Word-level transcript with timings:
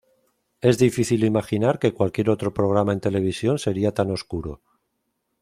Es 0.61 0.79
difícil 0.79 1.23
imaginar 1.25 1.77
que 1.77 1.93
cualquier 1.93 2.31
otro 2.31 2.51
programa 2.55 2.91
en 2.91 3.01
televisión 3.01 3.59
sería 3.59 3.93
tan 3.93 4.09
oscuro. 4.09 4.59